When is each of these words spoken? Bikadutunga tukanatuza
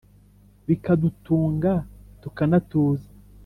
Bikadutunga 0.67 1.71
tukanatuza 2.21 3.07